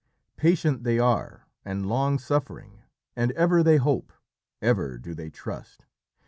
[0.35, 2.81] Patient they are and long suffering,
[3.15, 4.11] and ever they hope,
[4.59, 5.85] ever do they trust.